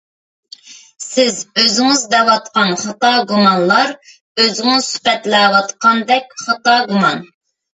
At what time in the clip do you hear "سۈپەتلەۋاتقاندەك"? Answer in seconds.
4.95-6.39